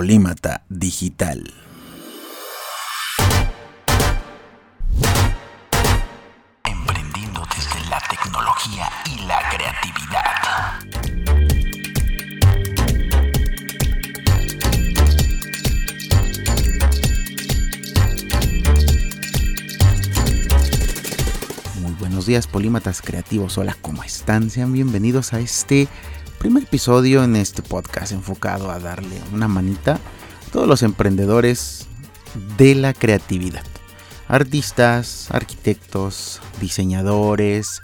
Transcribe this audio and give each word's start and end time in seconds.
Polímata 0.00 0.64
Digital. 0.70 1.52
Emprendiendo 6.64 7.42
desde 7.54 7.90
la 7.90 8.00
tecnología 8.08 8.88
y 9.04 9.26
la 9.26 9.38
creatividad. 9.50 10.80
Muy 21.82 21.92
buenos 22.00 22.24
días, 22.24 22.46
polímatas 22.46 23.02
creativos. 23.02 23.58
Hola, 23.58 23.76
¿cómo 23.82 24.02
están? 24.02 24.48
Sean 24.48 24.72
bienvenidos 24.72 25.34
a 25.34 25.40
este 25.40 25.88
primer 26.40 26.62
episodio 26.62 27.22
en 27.22 27.36
este 27.36 27.60
podcast 27.60 28.12
enfocado 28.12 28.70
a 28.70 28.78
darle 28.78 29.20
una 29.30 29.46
manita 29.46 29.96
a 29.96 30.50
todos 30.50 30.66
los 30.66 30.82
emprendedores 30.82 31.86
de 32.56 32.74
la 32.74 32.94
creatividad. 32.94 33.62
Artistas, 34.26 35.28
arquitectos, 35.30 36.40
diseñadores, 36.58 37.82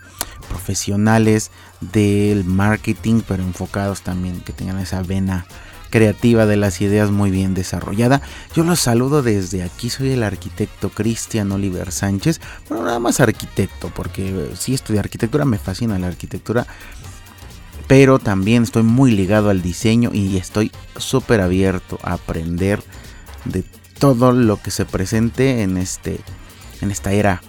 profesionales 0.49 1.51
del 1.83 2.45
marketing, 2.45 3.21
pero 3.29 3.43
enfocados 3.43 4.01
también, 4.01 4.41
que 4.41 4.55
tengan 4.55 4.79
esa 4.79 5.03
vena 5.03 5.47
creativa 5.91 6.47
de 6.47 6.57
las 6.57 6.81
ideas 6.81 7.11
muy 7.11 7.31
bien 7.31 7.55
desarrollada. 7.55 8.21
Yo 8.55 8.65
los 8.65 8.81
saludo 8.81 9.23
desde 9.23 9.63
aquí, 9.63 9.91
soy 9.91 10.13
el 10.13 10.23
arquitecto 10.23 10.91
Cristian 10.91 11.53
Oliver 11.53 11.93
Sánchez, 11.93 12.41
bueno, 12.69 12.85
nada 12.85 12.99
más 12.99 13.21
arquitecto, 13.21 13.91
porque 13.95 14.51
si 14.59 14.75
estudié 14.75 15.01
arquitectura, 15.01 15.45
me 15.45 15.59
fascina 15.59 15.99
la 15.99 16.09
arquitectura, 16.09 16.67
pero 17.87 18.19
también 18.19 18.63
estoy 18.63 18.83
muy 18.83 19.13
ligado 19.13 19.51
al 19.51 19.63
diseño 19.63 20.11
y 20.13 20.37
estoy 20.37 20.73
súper 20.97 21.41
abierto 21.41 21.99
a 22.03 22.15
aprender 22.15 22.83
de 23.45 23.65
todo 23.99 24.33
lo 24.33 24.61
que 24.61 24.71
se 24.71 24.85
presente 24.85 25.63
en, 25.63 25.77
este, 25.77 26.21
en 26.81 26.91
esta 26.91 27.13
era 27.13 27.43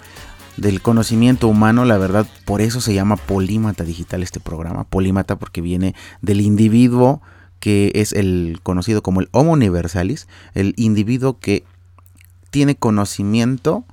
del 0.57 0.81
conocimiento 0.81 1.47
humano, 1.47 1.85
la 1.85 1.97
verdad, 1.97 2.27
por 2.45 2.61
eso 2.61 2.81
se 2.81 2.93
llama 2.93 3.15
Polímata 3.15 3.83
Digital 3.83 4.23
este 4.23 4.39
programa, 4.39 4.85
Polímata 4.85 5.37
porque 5.37 5.61
viene 5.61 5.93
del 6.21 6.41
individuo 6.41 7.21
que 7.59 7.91
es 7.95 8.13
el 8.13 8.59
conocido 8.63 9.01
como 9.01 9.19
el 9.19 9.29
Homo 9.31 9.53
Universalis, 9.53 10.27
el 10.53 10.73
individuo 10.77 11.39
que 11.39 11.63
tiene 12.49 12.75
conocimiento 12.75 13.83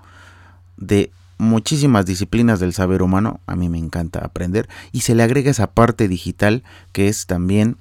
de 0.76 1.10
muchísimas 1.38 2.06
disciplinas 2.06 2.60
del 2.60 2.72
saber 2.72 3.02
humano, 3.02 3.40
a 3.46 3.56
mí 3.56 3.68
me 3.68 3.78
encanta 3.78 4.20
aprender, 4.20 4.68
y 4.92 5.00
se 5.00 5.14
le 5.14 5.22
agrega 5.22 5.50
esa 5.50 5.72
parte 5.72 6.08
digital 6.08 6.62
que 6.92 7.08
es 7.08 7.26
también 7.26 7.76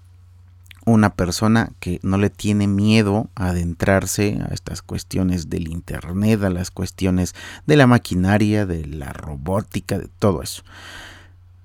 una 0.85 1.15
persona 1.15 1.71
que 1.79 1.99
no 2.03 2.17
le 2.17 2.29
tiene 2.29 2.67
miedo 2.67 3.29
a 3.35 3.47
adentrarse 3.47 4.39
a 4.41 4.53
estas 4.53 4.81
cuestiones 4.81 5.49
del 5.49 5.69
Internet, 5.69 6.43
a 6.43 6.49
las 6.49 6.71
cuestiones 6.71 7.35
de 7.65 7.77
la 7.77 7.87
maquinaria, 7.87 8.65
de 8.65 8.85
la 8.85 9.13
robótica, 9.13 9.97
de 9.97 10.09
todo 10.19 10.41
eso. 10.41 10.63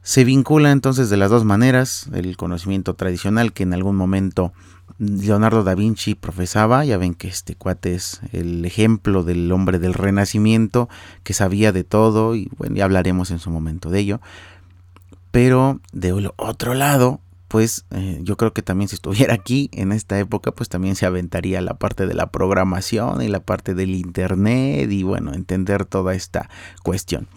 Se 0.03 0.25
vincula 0.25 0.71
entonces 0.71 1.11
de 1.11 1.17
las 1.17 1.31
dos 1.31 1.45
maneras, 1.45 2.09
el 2.15 2.37
conocimiento 2.37 2.95
tradicional 2.95 3.53
que 3.53 3.65
en 3.65 3.75
algún 3.75 3.97
momento 3.97 4.53
Leonardo 4.99 5.63
da 5.63 5.75
Vinci 5.75 6.15
profesaba, 6.15 6.85
ya 6.85 6.99
ven 6.99 7.15
que 7.15 7.29
este 7.29 7.55
cuate 7.55 7.95
es 7.95 8.21
el 8.33 8.65
ejemplo 8.65 9.23
del 9.23 9.51
hombre 9.53 9.79
del 9.79 9.95
renacimiento, 9.95 10.89
que 11.23 11.35
sabía 11.35 11.73
de 11.73 11.85
todo, 11.85 12.35
y 12.35 12.51
bueno, 12.59 12.77
ya 12.77 12.85
hablaremos 12.85 13.31
en 13.31 13.39
su 13.39 13.51
momento 13.51 13.91
de 13.91 14.01
ello. 14.01 14.21
Pero 15.31 15.81
de 15.93 16.31
otro 16.37 16.75
lado, 16.75 17.21
pues 17.49 17.85
eh, 17.91 18.19
yo 18.23 18.37
creo 18.37 18.53
que 18.53 18.63
también 18.63 18.89
si 18.89 18.95
estuviera 18.95 19.35
aquí 19.35 19.71
en 19.73 19.93
esta 19.93 20.19
época, 20.19 20.53
pues 20.53 20.69
también 20.69 20.97
se 20.97 21.07
aventaría 21.07 21.61
la 21.61 21.75
parte 21.75 22.07
de 22.07 22.15
la 22.15 22.31
programación 22.31 23.23
y 23.23 23.29
la 23.29 23.41
parte 23.41 23.75
del 23.75 23.95
internet 23.95 24.91
y 24.91 25.03
bueno, 25.03 25.33
entender 25.33 25.85
toda 25.85 26.15
esta 26.15 26.51
cuestión. 26.83 27.29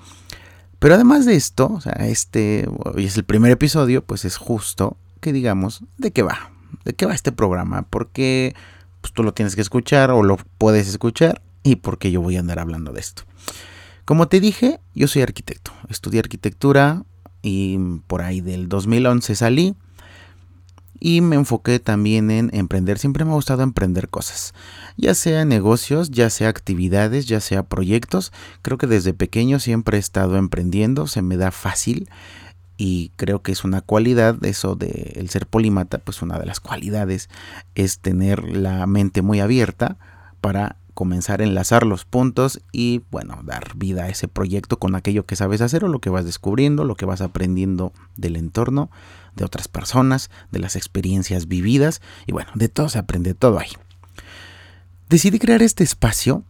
Pero 0.80 0.96
además 0.96 1.26
de 1.26 1.36
esto, 1.36 1.72
o 1.72 1.80
sea, 1.80 1.94
este 1.94 2.68
hoy 2.86 3.06
es 3.06 3.16
el 3.16 3.24
primer 3.24 3.52
episodio, 3.52 4.04
pues 4.04 4.26
es 4.26 4.38
justo 4.38 4.98
que 5.20 5.32
digamos 5.32 5.84
de 5.98 6.10
qué 6.10 6.24
va, 6.24 6.52
de 6.86 6.94
qué 6.94 7.06
va 7.06 7.14
este 7.14 7.32
programa, 7.32 7.84
porque 7.84 8.56
pues, 9.02 9.14
tú 9.14 9.24
lo 9.24 9.34
tienes 9.34 9.56
que 9.56 9.62
escuchar 9.62 10.12
o 10.12 10.24
lo 10.24 10.38
puedes 10.58 10.88
escuchar 10.88 11.42
y 11.64 11.78
porque 11.78 12.12
yo 12.12 12.22
voy 12.22 12.38
a 12.38 12.40
andar 12.40 12.60
hablando 12.60 12.92
de 12.92 13.00
esto. 13.00 13.24
Como 14.06 14.28
te 14.28 14.40
dije, 14.40 14.80
yo 14.96 15.08
soy 15.08 15.22
arquitecto, 15.22 15.72
estudié 15.90 16.20
arquitectura 16.20 17.04
y 17.42 17.78
por 18.08 18.22
ahí 18.22 18.42
del 18.42 18.68
2011 18.68 19.36
salí 19.36 19.76
y 21.00 21.22
me 21.22 21.36
enfoqué 21.36 21.80
también 21.80 22.30
en 22.30 22.50
emprender. 22.54 23.00
Siempre 23.00 23.26
me 23.26 23.32
ha 23.32 23.36
gustado 23.36 23.64
emprender 23.64 24.08
cosas, 24.08 24.54
ya 24.98 25.16
sea 25.16 25.46
negocios, 25.46 26.12
ya 26.12 26.30
sea 26.30 26.50
actividades, 26.50 27.26
ya 27.26 27.42
sea 27.42 27.64
proyectos. 27.64 28.32
Creo 28.62 28.78
que 28.78 28.88
desde 28.88 29.14
pequeño 29.14 29.60
siempre 29.60 29.98
he 29.98 30.00
estado 30.00 30.38
emprendiendo, 30.38 31.08
se 31.08 31.22
me 31.22 31.38
da 31.38 31.52
fácil 31.52 32.08
y 32.84 33.12
creo 33.16 33.44
que 33.44 33.52
es 33.52 33.64
una 33.64 33.82
cualidad 33.82 34.44
eso 34.44 34.74
de 34.74 35.14
el 35.16 35.30
ser 35.30 35.46
polímata, 35.46 36.00
pues 36.00 36.24
una 36.24 36.40
de 36.40 36.48
las 36.48 36.60
cualidades 36.60 37.30
es 37.76 38.00
tener 38.00 38.44
la 38.44 38.88
mente 38.88 39.22
muy 39.22 39.40
abierta 39.40 40.00
para 40.42 40.78
comenzar 40.96 41.42
a 41.42 41.44
enlazar 41.44 41.86
los 41.86 42.06
puntos 42.06 42.60
y 42.72 43.04
bueno, 43.12 43.42
dar 43.44 43.76
vida 43.76 44.06
a 44.06 44.10
ese 44.10 44.28
proyecto 44.28 44.80
con 44.80 44.96
aquello 44.96 45.28
que 45.28 45.36
sabes 45.36 45.62
hacer 45.62 45.86
o 45.86 45.90
lo 45.90 46.00
que 46.00 46.10
vas 46.10 46.26
descubriendo, 46.26 46.84
lo 46.84 46.96
que 46.96 47.06
vas 47.06 47.22
aprendiendo 47.22 47.94
del 48.18 48.36
entorno 48.36 48.90
de 49.36 49.46
otras 49.46 49.68
personas, 49.68 50.32
de 50.50 50.58
las 50.58 50.76
experiencias 50.76 51.48
vividas 51.48 52.02
y 52.26 52.32
bueno, 52.32 52.50
de 52.56 52.68
todo 52.68 52.90
se 52.90 52.98
aprende 52.98 53.36
todo 53.36 53.60
ahí. 53.60 53.70
Decidí 55.08 55.38
crear 55.38 55.62
este 55.62 55.84
espacio, 55.84 56.44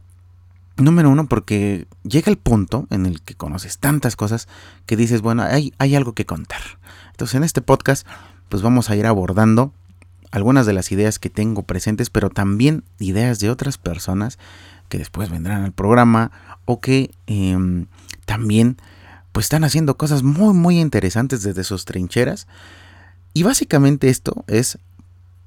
número 0.84 1.10
uno, 1.10 1.28
porque 1.28 1.88
llega 2.04 2.32
el 2.32 2.38
punto 2.38 2.88
en 2.90 3.06
el 3.06 3.22
que 3.22 3.36
conoces 3.36 3.78
tantas 3.78 4.16
cosas 4.16 4.48
que 4.86 4.96
dices, 4.96 5.22
bueno, 5.22 5.44
hay, 5.44 5.74
hay 5.78 5.96
algo 5.96 6.14
que 6.14 6.26
contar. 6.26 6.62
Entonces 7.12 7.36
en 7.36 7.44
este 7.44 7.62
podcast 7.62 8.08
pues 8.50 8.62
vamos 8.64 8.90
a 8.90 8.96
ir 8.96 9.06
abordando 9.06 9.74
algunas 10.32 10.66
de 10.66 10.74
las 10.74 10.92
ideas 10.92 11.20
que 11.20 11.30
tengo 11.30 11.64
presentes, 11.64 12.10
pero 12.10 12.30
también 12.30 12.84
ideas 13.00 13.40
de 13.40 13.50
otras 13.50 13.78
personas 13.78 14.40
que 14.90 14.98
después 14.98 15.30
vendrán 15.30 15.64
al 15.64 15.72
programa 15.72 16.32
o 16.66 16.80
que 16.80 17.12
eh, 17.28 17.86
también 18.26 18.78
pues 19.32 19.46
están 19.46 19.64
haciendo 19.64 19.98
cosas 19.98 20.24
muy 20.24 20.54
muy 20.54 20.80
interesantes 20.80 21.44
desde 21.44 21.64
sus 21.64 21.86
trincheras. 21.86 22.48
Y 23.34 23.44
básicamente 23.44 24.10
esto 24.10 24.44
es 24.48 24.78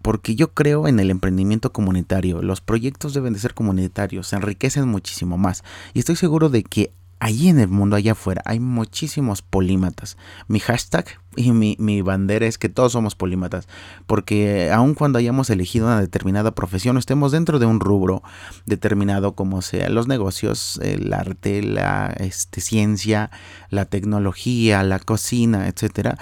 porque 0.04 0.34
yo 0.34 0.52
creo 0.52 0.86
en 0.86 1.00
el 1.00 1.10
emprendimiento 1.10 1.72
comunitario. 1.72 2.42
Los 2.42 2.60
proyectos 2.60 3.14
deben 3.14 3.32
de 3.32 3.38
ser 3.38 3.54
comunitarios, 3.54 4.28
se 4.28 4.36
enriquecen 4.36 4.86
muchísimo 4.86 5.38
más. 5.38 5.64
Y 5.94 6.00
estoy 6.00 6.14
seguro 6.16 6.50
de 6.50 6.62
que 6.62 6.92
allí 7.20 7.48
en 7.48 7.58
el 7.58 7.68
mundo, 7.68 7.96
allá 7.96 8.12
afuera, 8.12 8.42
hay 8.44 8.60
muchísimos 8.60 9.40
polímatas. 9.40 10.18
Mi 10.46 10.60
hashtag 10.60 11.06
y 11.36 11.52
mi, 11.52 12.02
bandera 12.02 12.44
es 12.44 12.58
que 12.58 12.68
todos 12.68 12.92
somos 12.92 13.14
polímatas, 13.14 13.66
porque 14.06 14.70
aun 14.70 14.92
cuando 14.92 15.18
hayamos 15.18 15.48
elegido 15.48 15.86
una 15.86 16.02
determinada 16.02 16.54
profesión, 16.54 16.98
estemos 16.98 17.32
dentro 17.32 17.58
de 17.58 17.64
un 17.64 17.80
rubro 17.80 18.22
determinado, 18.66 19.32
como 19.32 19.62
sea 19.62 19.88
los 19.88 20.06
negocios, 20.06 20.78
el 20.82 21.14
arte, 21.14 21.62
la 21.62 22.14
este, 22.18 22.60
ciencia, 22.60 23.30
la 23.70 23.86
tecnología, 23.86 24.82
la 24.82 24.98
cocina, 24.98 25.66
etcétera. 25.66 26.18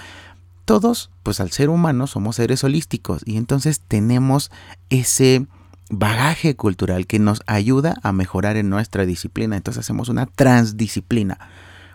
Todos, 0.65 1.11
pues 1.23 1.39
al 1.39 1.51
ser 1.51 1.69
humano, 1.69 2.07
somos 2.07 2.37
seres 2.37 2.63
holísticos 2.63 3.21
y 3.25 3.37
entonces 3.37 3.81
tenemos 3.81 4.51
ese 4.89 5.45
bagaje 5.89 6.55
cultural 6.55 7.05
que 7.05 7.19
nos 7.19 7.41
ayuda 7.47 7.95
a 8.01 8.11
mejorar 8.13 8.55
en 8.55 8.69
nuestra 8.69 9.05
disciplina. 9.05 9.57
Entonces 9.57 9.81
hacemos 9.81 10.09
una 10.09 10.25
transdisciplina 10.25 11.37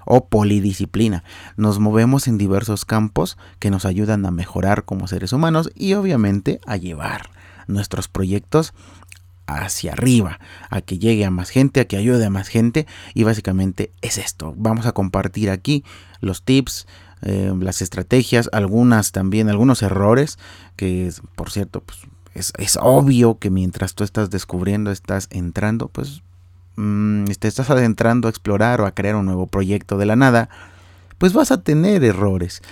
o 0.04 0.26
polidisciplina. 0.26 1.24
Nos 1.56 1.78
movemos 1.78 2.28
en 2.28 2.38
diversos 2.38 2.84
campos 2.84 3.36
que 3.58 3.70
nos 3.70 3.84
ayudan 3.84 4.24
a 4.26 4.30
mejorar 4.30 4.84
como 4.84 5.06
seres 5.06 5.32
humanos 5.32 5.70
y 5.74 5.94
obviamente 5.94 6.60
a 6.66 6.76
llevar 6.76 7.30
nuestros 7.66 8.08
proyectos 8.08 8.72
hacia 9.46 9.92
arriba, 9.92 10.38
a 10.70 10.82
que 10.82 10.98
llegue 10.98 11.24
a 11.24 11.30
más 11.30 11.50
gente, 11.50 11.80
a 11.80 11.86
que 11.86 11.96
ayude 11.96 12.24
a 12.24 12.30
más 12.30 12.48
gente 12.48 12.86
y 13.14 13.24
básicamente 13.24 13.92
es 14.02 14.18
esto. 14.18 14.54
Vamos 14.56 14.86
a 14.86 14.92
compartir 14.92 15.50
aquí 15.50 15.84
los 16.20 16.42
tips, 16.42 16.86
eh, 17.22 17.52
las 17.60 17.82
estrategias, 17.82 18.48
algunas 18.52 19.12
también, 19.12 19.48
algunos 19.48 19.82
errores 19.82 20.38
que 20.76 21.12
por 21.34 21.50
cierto 21.50 21.80
pues 21.80 21.98
es, 22.34 22.78
obvio 22.80 23.38
que 23.38 23.50
mientras 23.50 23.94
tú 23.94 24.04
estás 24.04 24.30
descubriendo, 24.30 24.90
estás 24.90 25.28
entrando, 25.30 25.88
pues 25.88 26.22
mmm, 26.76 27.24
te 27.38 27.48
estás 27.48 27.70
adentrando 27.70 28.28
a 28.28 28.30
explorar 28.30 28.80
o 28.80 28.86
a 28.86 28.92
crear 28.92 29.16
un 29.16 29.26
nuevo 29.26 29.46
proyecto 29.46 29.98
de 29.98 30.06
la 30.06 30.16
nada, 30.16 30.48
pues 31.18 31.32
vas 31.32 31.50
a 31.50 31.62
tener 31.62 32.04
errores. 32.04 32.62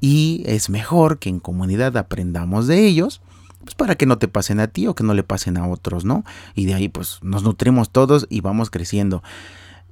Y 0.00 0.44
es 0.46 0.70
mejor 0.70 1.18
que 1.18 1.28
en 1.28 1.40
comunidad 1.40 1.96
aprendamos 1.96 2.68
de 2.68 2.86
ellos, 2.86 3.20
pues 3.62 3.74
para 3.74 3.96
que 3.96 4.06
no 4.06 4.18
te 4.18 4.28
pasen 4.28 4.60
a 4.60 4.68
ti 4.68 4.86
o 4.86 4.94
que 4.94 5.02
no 5.02 5.14
le 5.14 5.24
pasen 5.24 5.56
a 5.56 5.66
otros, 5.66 6.04
¿no? 6.04 6.24
Y 6.54 6.66
de 6.66 6.74
ahí 6.74 6.88
pues 6.88 7.18
nos 7.22 7.42
nutrimos 7.42 7.90
todos 7.90 8.26
y 8.30 8.40
vamos 8.40 8.70
creciendo. 8.70 9.22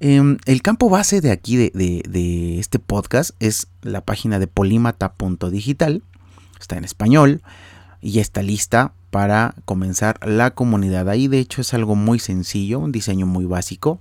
Eh, 0.01 0.37
el 0.45 0.63
campo 0.63 0.91
base 0.91 1.21
de 1.21 1.31
aquí, 1.31 1.57
de 1.57 2.59
este 2.59 2.79
podcast, 2.79 3.31
es 3.41 3.69
la 3.83 4.03
página 4.03 4.39
de 4.39 4.47
polímata.digital. 4.47 6.03
Está 6.61 6.77
en 6.77 6.85
español 6.85 7.43
y 8.01 8.19
está 8.21 8.43
lista 8.43 8.93
para 9.11 9.55
comenzar 9.65 10.19
la 10.27 10.51
comunidad. 10.51 11.09
Ahí 11.09 11.29
de 11.29 11.39
hecho 11.39 11.61
es 11.61 11.73
algo 11.75 11.95
muy 11.95 12.19
sencillo, 12.19 12.79
un 12.79 12.93
diseño 12.93 13.27
muy 13.27 13.47
básico. 13.47 14.01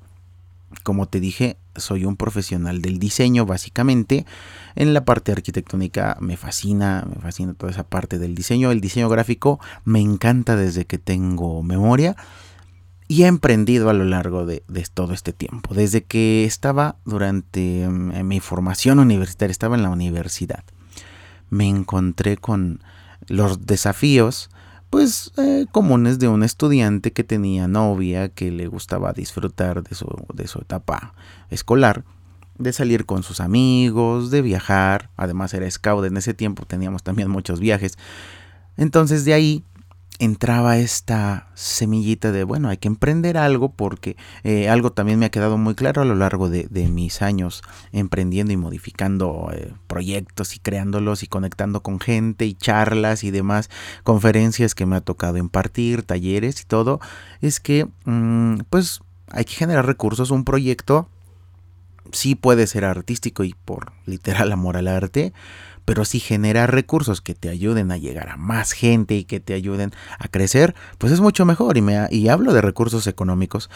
Como 0.83 1.07
te 1.07 1.19
dije, 1.19 1.57
soy 1.75 2.05
un 2.05 2.17
profesional 2.17 2.81
del 2.81 2.99
diseño 2.99 3.45
básicamente. 3.45 4.25
En 4.75 4.93
la 4.93 5.05
parte 5.05 5.31
arquitectónica 5.31 6.17
me 6.19 6.35
fascina, 6.35 7.07
me 7.09 7.21
fascina 7.21 7.53
toda 7.53 7.71
esa 7.71 7.83
parte 7.83 8.19
del 8.19 8.35
diseño. 8.35 8.71
El 8.71 8.81
diseño 8.81 9.07
gráfico 9.07 9.59
me 9.85 10.01
encanta 10.01 10.55
desde 10.55 10.85
que 10.85 10.97
tengo 10.97 11.63
memoria 11.63 12.15
y 13.07 13.23
he 13.23 13.27
emprendido 13.27 13.89
a 13.89 13.93
lo 13.93 14.03
largo 14.03 14.45
de, 14.45 14.63
todo 14.93 15.13
este 15.13 15.33
tiempo. 15.33 15.73
Desde 15.73 16.03
que 16.03 16.45
estaba 16.45 16.97
durante 17.05 17.87
mm, 17.87 18.25
mi 18.25 18.39
formación 18.39 18.99
universitaria, 18.99 19.51
estaba 19.51 19.75
en 19.75 19.83
la 19.83 19.89
universidad, 19.89 20.63
me 21.49 21.67
encontré 21.67 22.37
con 22.37 22.81
los 23.27 23.65
desafíos 23.65 24.49
pues 24.89 25.33
eh, 25.37 25.65
comunes 25.71 26.19
de 26.19 26.27
un 26.29 26.43
estudiante 26.43 27.11
que 27.11 27.23
tenía 27.23 27.67
novia, 27.67 28.29
que 28.29 28.49
le 28.49 28.67
gustaba 28.67 29.11
disfrutar 29.11 29.83
de 29.83 29.93
su, 29.93 30.07
de 30.33 30.47
su 30.47 30.59
etapa 30.59 31.13
escolar, 31.49 32.05
de 32.57 32.71
salir 32.71 33.05
con 33.05 33.21
sus 33.21 33.41
amigos, 33.41 34.31
de 34.31 34.41
viajar, 34.41 35.09
además 35.17 35.53
era 35.53 35.69
scout 35.69 36.05
en 36.05 36.15
ese 36.15 36.33
tiempo, 36.33 36.65
teníamos 36.65 37.03
también 37.03 37.29
muchos 37.29 37.59
viajes. 37.59 37.97
Entonces 38.77 39.25
de 39.25 39.33
ahí 39.33 39.63
entraba 40.19 40.77
esta 40.77 41.49
semillita 41.55 42.31
de, 42.31 42.43
bueno, 42.43 42.69
hay 42.69 42.77
que 42.77 42.87
emprender 42.87 43.37
algo 43.37 43.71
porque 43.73 44.15
eh, 44.43 44.69
algo 44.69 44.91
también 44.91 45.19
me 45.19 45.25
ha 45.25 45.31
quedado 45.31 45.57
muy 45.57 45.75
claro 45.75 46.01
a 46.01 46.05
lo 46.05 46.15
largo 46.15 46.49
de, 46.49 46.67
mis 46.89 47.21
años 47.21 47.63
emprendiendo 47.91 48.53
y 48.53 48.57
modificando 48.57 49.49
eh, 49.53 49.73
proyectos 49.87 50.55
y 50.55 50.59
creándolos 50.59 51.23
y 51.23 51.27
conectando 51.27 51.81
con 51.81 51.99
gente 51.99 52.45
y 52.45 52.53
charlas 52.53 53.23
y 53.23 53.31
demás 53.31 53.69
conferencias 54.03 54.75
que 54.75 54.85
me 54.85 54.95
ha 54.95 55.01
tocado 55.01 55.37
impartir, 55.37 56.03
talleres 56.03 56.61
y 56.61 56.65
todo, 56.65 56.99
es 57.41 57.59
que 57.59 57.87
mm, 58.05 58.59
pues 58.69 59.01
hay 59.29 59.45
que 59.45 59.53
generar 59.53 59.85
recursos, 59.85 60.31
un 60.31 60.45
proyecto 60.45 61.09
sí 62.11 62.35
puede 62.35 62.67
ser 62.67 62.85
artístico 62.85 63.43
y 63.43 63.55
por 63.65 63.93
literal 64.05 64.51
amor 64.51 64.77
al 64.77 64.87
arte, 64.87 65.33
pero 65.85 66.03
si 66.03 66.19
genera 66.19 66.67
recursos 66.67 67.21
que 67.21 67.35
te 67.35 67.49
ayuden 67.49 67.91
a 67.91 67.97
llegar 67.97 68.29
a 68.29 68.37
más 68.37 68.71
gente 68.71 69.15
y 69.15 69.23
que 69.23 69.39
te 69.39 69.53
ayuden 69.53 69.91
a 70.17 70.27
crecer, 70.27 70.75
pues 70.97 71.13
es 71.13 71.21
mucho 71.21 71.45
mejor. 71.45 71.77
Y, 71.77 71.81
me, 71.81 72.07
y 72.09 72.27
hablo 72.29 72.53
de 72.53 72.61
recursos 72.61 73.05
económicos. 73.07 73.69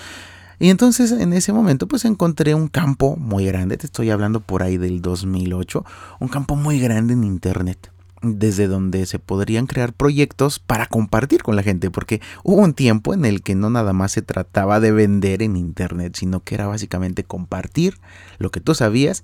Y 0.58 0.70
entonces 0.70 1.12
en 1.12 1.32
ese 1.34 1.54
momento 1.54 1.88
pues 1.88 2.04
encontré 2.04 2.54
un 2.54 2.68
campo 2.68 3.16
muy 3.16 3.46
grande, 3.46 3.78
te 3.78 3.86
estoy 3.86 4.10
hablando 4.10 4.42
por 4.42 4.62
ahí 4.62 4.78
del 4.78 5.02
2008, 5.02 5.86
un 6.20 6.28
campo 6.28 6.58
muy 6.58 6.80
grande 6.80 7.14
en 7.14 7.24
Internet 7.24 7.92
desde 8.22 8.68
donde 8.68 9.06
se 9.06 9.20
podrían 9.20 9.66
crear 9.66 9.94
proyectos 9.94 10.60
para 10.60 10.88
compartir 10.88 11.44
con 11.44 11.56
la 11.56 11.64
gente, 11.64 11.90
porque 11.90 12.22
hubo 12.44 12.62
un 12.62 12.74
tiempo 12.74 13.14
en 13.14 13.26
el 13.26 13.42
que 13.42 13.56
no 13.56 13.70
nada 13.70 13.94
más 13.94 14.12
se 14.12 14.22
trataba 14.22 14.80
de 14.80 14.92
vender 14.92 15.42
en 15.42 15.56
Internet, 15.56 16.16
sino 16.16 16.44
que 16.44 16.56
era 16.56 16.68
básicamente 16.68 17.24
compartir 17.24 17.98
lo 18.38 18.52
que 18.52 18.60
tú 18.60 18.76
sabías 18.76 19.24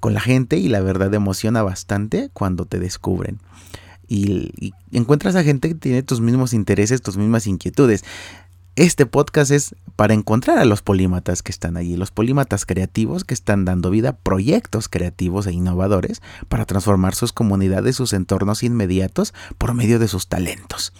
con 0.00 0.14
la 0.14 0.20
gente 0.20 0.58
y 0.58 0.68
la 0.68 0.80
verdad 0.80 1.12
emociona 1.14 1.62
bastante 1.62 2.30
cuando 2.32 2.64
te 2.64 2.78
descubren. 2.78 3.38
Y, 4.08 4.72
encuentras 4.90 5.36
a 5.36 5.44
gente 5.44 5.68
que 5.68 5.74
tiene 5.74 6.02
tus 6.02 6.20
mismos 6.20 6.54
intereses, 6.54 7.02
tus 7.02 7.18
mismas 7.18 7.46
inquietudes. 7.46 8.04
Este 8.78 9.06
podcast 9.06 9.50
es 9.50 9.74
para 9.96 10.14
encontrar 10.14 10.58
a 10.58 10.64
los 10.64 10.82
polímatas 10.82 11.42
que 11.42 11.50
están 11.50 11.76
allí, 11.76 11.96
los 11.96 12.12
polímatas 12.12 12.64
creativos 12.64 13.24
que 13.24 13.34
están 13.34 13.64
dando 13.64 13.90
vida 13.90 14.10
a 14.10 14.16
proyectos 14.16 14.88
creativos 14.88 15.48
e 15.48 15.52
innovadores 15.52 16.22
para 16.46 16.64
transformar 16.64 17.16
sus 17.16 17.32
comunidades, 17.32 17.96
sus 17.96 18.12
entornos 18.12 18.62
inmediatos 18.62 19.34
por 19.58 19.74
medio 19.74 19.98
de 19.98 20.06
sus 20.06 20.28
talentos. 20.28 20.92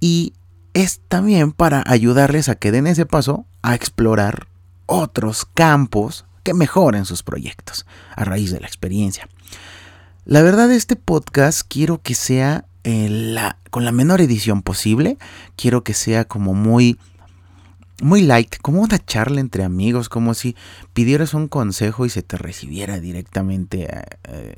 Y 0.00 0.32
es 0.72 1.00
también 1.06 1.52
para 1.52 1.84
ayudarles 1.86 2.48
a 2.48 2.56
que 2.56 2.72
den 2.72 2.88
ese 2.88 3.06
paso 3.06 3.46
a 3.62 3.76
explorar 3.76 4.48
otros 4.86 5.44
campos 5.44 6.24
que 6.42 6.54
mejoren 6.54 7.04
sus 7.04 7.22
proyectos 7.22 7.86
a 8.16 8.24
raíz 8.24 8.50
de 8.50 8.58
la 8.58 8.66
experiencia. 8.66 9.28
La 10.24 10.42
verdad, 10.42 10.72
este 10.72 10.96
podcast 10.96 11.62
quiero 11.68 12.02
que 12.02 12.16
sea 12.16 12.64
la, 12.84 13.58
con 13.70 13.84
la 13.84 13.92
menor 13.92 14.20
edición 14.20 14.62
posible. 14.62 15.18
Quiero 15.56 15.82
que 15.82 15.94
sea 15.94 16.26
como 16.26 16.54
muy, 16.54 16.98
muy 18.02 18.22
light, 18.22 18.56
como 18.60 18.82
una 18.82 18.98
charla 18.98 19.40
entre 19.40 19.64
amigos, 19.64 20.08
como 20.08 20.34
si 20.34 20.54
pidieras 20.92 21.34
un 21.34 21.48
consejo 21.48 22.06
y 22.06 22.10
se 22.10 22.22
te 22.22 22.36
recibiera 22.36 23.00
directamente. 23.00 23.84
Eh, 23.84 24.04
eh, 24.24 24.54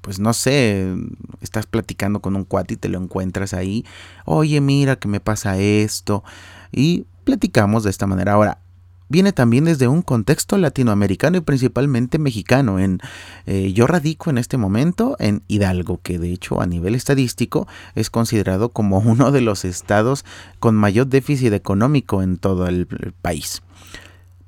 pues 0.00 0.18
no 0.18 0.32
sé, 0.32 0.94
estás 1.40 1.66
platicando 1.66 2.20
con 2.20 2.34
un 2.36 2.44
cuate 2.44 2.74
y 2.74 2.76
te 2.76 2.88
lo 2.88 2.98
encuentras 2.98 3.52
ahí. 3.54 3.84
Oye, 4.24 4.60
mira 4.60 4.96
que 4.96 5.08
me 5.08 5.20
pasa 5.20 5.58
esto. 5.58 6.24
Y 6.72 7.04
platicamos 7.24 7.84
de 7.84 7.90
esta 7.90 8.06
manera. 8.06 8.32
Ahora, 8.32 8.58
viene 9.10 9.32
también 9.32 9.64
desde 9.64 9.88
un 9.88 10.00
contexto 10.00 10.56
latinoamericano 10.56 11.36
y 11.36 11.40
principalmente 11.42 12.18
mexicano. 12.18 12.78
En, 12.78 13.00
eh, 13.44 13.74
yo 13.74 13.86
radico 13.86 14.30
en 14.30 14.38
este 14.38 14.56
momento 14.56 15.16
en 15.18 15.42
Hidalgo, 15.48 16.00
que 16.02 16.18
de 16.18 16.32
hecho 16.32 16.62
a 16.62 16.66
nivel 16.66 16.94
estadístico 16.94 17.68
es 17.94 18.08
considerado 18.08 18.70
como 18.70 18.98
uno 19.04 19.32
de 19.32 19.42
los 19.42 19.66
estados 19.66 20.24
con 20.60 20.74
mayor 20.76 21.08
déficit 21.08 21.52
económico 21.52 22.22
en 22.22 22.38
todo 22.38 22.66
el 22.66 22.86
país. 23.20 23.60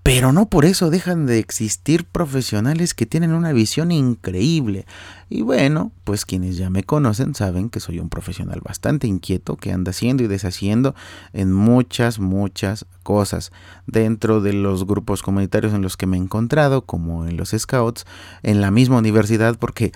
Pero 0.03 0.33
no 0.33 0.47
por 0.47 0.65
eso 0.65 0.91
dejan 0.91 1.27
de 1.27 1.39
existir 1.39 2.05
profesionales 2.05 2.93
que 2.93 3.07
tienen 3.07 3.33
una 3.33 3.53
visión 3.53 3.93
increíble. 3.93 4.85
Y 5.29 5.43
bueno, 5.43 5.93
pues 6.03 6.27
quienes 6.27 6.57
ya 6.57 6.71
me 6.71 6.83
conocen 6.83 7.37
saben 7.37 7.71
que 7.71 7.79
soy 7.79 8.01
un 8.01 8.09
profesional 8.09 8.61
bastante 8.65 9.07
inquieto 9.07 9.57
que 9.57 9.71
anda 9.71 9.91
haciendo 9.91 10.25
y 10.25 10.27
deshaciendo 10.27 10.97
en 11.33 11.53
muchas, 11.53 12.19
muchas 12.19 12.85
cosas. 13.05 13.53
Dentro 13.87 14.41
de 14.41 14.55
los 14.55 14.87
grupos 14.87 15.23
comunitarios 15.23 15.73
en 15.73 15.83
los 15.83 15.97
que 15.97 16.07
me 16.07 16.17
he 16.17 16.21
encontrado, 16.21 16.85
como 16.85 17.27
en 17.27 17.37
los 17.37 17.51
Scouts, 17.57 18.05
en 18.43 18.61
la 18.61 18.73
misma 18.73 18.99
universidad, 18.99 19.57
porque 19.57 19.93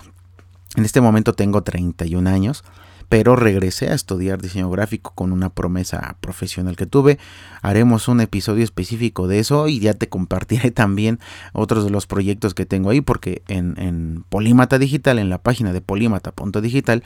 en 0.77 0.85
este 0.85 1.01
momento 1.01 1.33
tengo 1.33 1.63
31 1.63 2.31
años 2.31 2.63
pero 3.09 3.37
regresé 3.37 3.91
a 3.91 3.95
estudiar 3.95 4.41
diseño 4.41 4.71
gráfico 4.71 5.13
con 5.15 5.33
una 5.33 5.51
promesa 5.51 6.17
profesional 6.21 6.77
que 6.77 6.87
tuve. 6.87 7.19
Haremos 7.63 8.09
un 8.09 8.21
episodio 8.21 8.65
específico 8.65 9.29
de 9.29 9.39
eso 9.39 9.69
y 9.69 9.81
ya 9.81 9.95
te 9.95 10.09
compartiré 10.09 10.71
también 10.73 11.21
otros 11.53 11.85
de 11.85 11.91
los 11.91 12.07
proyectos 12.07 12.55
que 12.55 12.67
tengo 12.67 12.91
ahí 12.91 13.01
porque 13.01 13.43
en, 13.49 13.75
en 13.79 14.25
Polímata 14.29 14.79
Digital, 14.79 15.19
en 15.19 15.31
la 15.31 15.39
página 15.39 15.73
de 15.73 15.81
polímata.digital, 15.81 17.03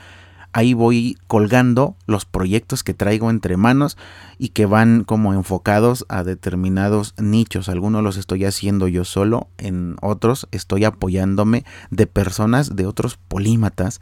ahí 0.53 0.73
voy 0.73 1.17
colgando 1.27 1.95
los 2.05 2.25
proyectos 2.25 2.83
que 2.83 2.93
traigo 2.93 3.29
entre 3.29 3.57
manos 3.57 3.97
y 4.37 4.49
que 4.49 4.65
van 4.65 5.03
como 5.03 5.33
enfocados 5.33 6.05
a 6.09 6.23
determinados 6.23 7.13
nichos. 7.17 7.69
Algunos 7.69 8.03
los 8.03 8.17
estoy 8.17 8.45
haciendo 8.45 8.87
yo 8.87 9.05
solo, 9.05 9.47
en 9.57 9.95
otros 10.01 10.47
estoy 10.51 10.83
apoyándome 10.83 11.65
de 11.89 12.07
personas, 12.07 12.75
de 12.75 12.85
otros 12.85 13.17
polímatas 13.17 14.01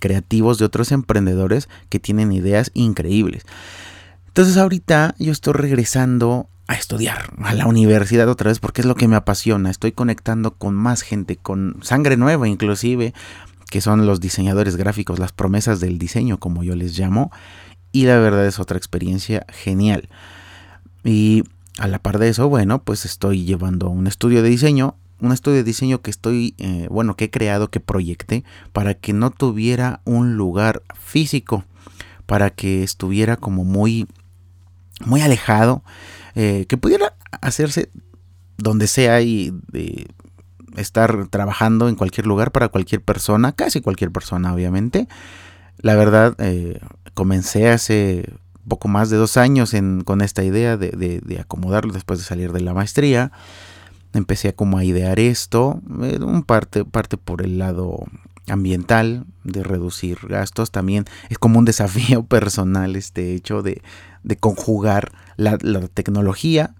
creativos, 0.00 0.58
de 0.58 0.64
otros 0.64 0.92
emprendedores 0.92 1.68
que 1.88 2.00
tienen 2.00 2.32
ideas 2.32 2.70
increíbles. 2.74 3.44
Entonces 4.28 4.56
ahorita 4.56 5.14
yo 5.18 5.32
estoy 5.32 5.52
regresando 5.52 6.48
a 6.66 6.74
estudiar 6.74 7.32
a 7.42 7.52
la 7.52 7.66
universidad 7.66 8.28
otra 8.28 8.48
vez 8.48 8.58
porque 8.58 8.80
es 8.80 8.86
lo 8.86 8.94
que 8.94 9.06
me 9.06 9.16
apasiona. 9.16 9.70
Estoy 9.70 9.92
conectando 9.92 10.52
con 10.54 10.74
más 10.74 11.02
gente, 11.02 11.36
con 11.36 11.76
sangre 11.82 12.16
nueva 12.16 12.48
inclusive, 12.48 13.12
que 13.74 13.80
son 13.80 14.06
los 14.06 14.20
diseñadores 14.20 14.76
gráficos, 14.76 15.18
las 15.18 15.32
promesas 15.32 15.80
del 15.80 15.98
diseño, 15.98 16.38
como 16.38 16.62
yo 16.62 16.76
les 16.76 16.96
llamo, 16.96 17.32
y 17.90 18.04
la 18.04 18.20
verdad 18.20 18.46
es 18.46 18.60
otra 18.60 18.78
experiencia 18.78 19.44
genial. 19.48 20.08
Y 21.02 21.42
a 21.78 21.88
la 21.88 21.98
par 21.98 22.20
de 22.20 22.28
eso, 22.28 22.48
bueno, 22.48 22.84
pues 22.84 23.04
estoy 23.04 23.44
llevando 23.44 23.90
un 23.90 24.06
estudio 24.06 24.44
de 24.44 24.48
diseño, 24.48 24.94
un 25.18 25.32
estudio 25.32 25.56
de 25.56 25.64
diseño 25.64 26.02
que 26.02 26.12
estoy, 26.12 26.54
eh, 26.58 26.86
bueno, 26.88 27.16
que 27.16 27.24
he 27.24 27.30
creado, 27.32 27.68
que 27.68 27.80
proyecté, 27.80 28.44
para 28.72 28.94
que 28.94 29.12
no 29.12 29.32
tuviera 29.32 30.02
un 30.04 30.36
lugar 30.36 30.84
físico, 30.94 31.64
para 32.26 32.50
que 32.50 32.84
estuviera 32.84 33.36
como 33.36 33.64
muy, 33.64 34.06
muy 35.04 35.20
alejado, 35.20 35.82
eh, 36.36 36.66
que 36.68 36.76
pudiera 36.76 37.16
hacerse 37.40 37.90
donde 38.56 38.86
sea 38.86 39.20
y 39.20 39.52
de, 39.72 40.06
estar 40.76 41.28
trabajando 41.28 41.88
en 41.88 41.94
cualquier 41.94 42.26
lugar 42.26 42.52
para 42.52 42.68
cualquier 42.68 43.02
persona, 43.02 43.52
casi 43.52 43.80
cualquier 43.80 44.10
persona 44.10 44.52
obviamente. 44.52 45.08
La 45.78 45.94
verdad, 45.94 46.34
eh, 46.38 46.80
comencé 47.14 47.68
hace 47.68 48.32
poco 48.66 48.88
más 48.88 49.10
de 49.10 49.16
dos 49.16 49.36
años 49.36 49.74
con 50.04 50.20
esta 50.20 50.42
idea 50.44 50.76
de, 50.76 51.38
acomodarlo 51.40 51.92
después 51.92 52.18
de 52.18 52.24
salir 52.24 52.52
de 52.52 52.60
la 52.60 52.74
maestría. 52.74 53.32
Empecé 54.12 54.48
a 54.48 54.52
como 54.52 54.78
a 54.78 54.84
idear 54.84 55.18
esto, 55.18 55.82
eh, 56.02 56.18
un 56.20 56.44
parte, 56.44 56.84
parte 56.84 57.16
por 57.16 57.42
el 57.42 57.58
lado 57.58 58.04
ambiental, 58.48 59.26
de 59.42 59.62
reducir 59.62 60.18
gastos. 60.28 60.70
También 60.70 61.04
es 61.28 61.38
como 61.38 61.58
un 61.58 61.64
desafío 61.64 62.24
personal 62.26 62.96
este 62.96 63.34
hecho 63.34 63.62
de, 63.62 63.82
conjugar 64.40 65.12
la, 65.36 65.58
la, 65.60 65.86
tecnología 65.88 66.74